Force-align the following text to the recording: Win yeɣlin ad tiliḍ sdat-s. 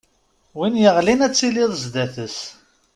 Win 0.57 0.79
yeɣlin 0.83 1.23
ad 1.25 1.33
tiliḍ 1.35 1.71
sdat-s. 1.83 2.37